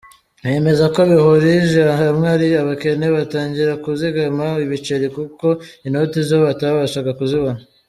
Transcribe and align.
Bemeza 0.43 0.85
ko 0.93 0.99
bihurije 1.09 1.81
hamwe 2.01 2.27
ari 2.35 2.47
abakene, 2.61 3.05
batangira 3.17 3.73
kuzigama 3.83 4.45
ibiceri 4.65 5.07
kuko 5.15 5.47
inoti 5.87 6.19
zo 6.29 6.37
batabashaga 6.45 7.11
kuzibona. 7.19 7.61